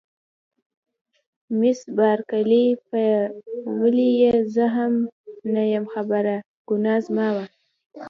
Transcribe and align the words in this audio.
مس 1.59 1.79
بارکلي: 1.97 2.65
په 2.89 3.01
ولې 3.79 4.09
یې 4.21 4.33
زه 4.53 4.65
هم 4.75 4.93
نه 5.53 5.63
یم 5.73 5.85
خبره، 5.93 6.35
ګناه 6.69 6.99
زما 7.05 7.27
وه. 7.35 7.45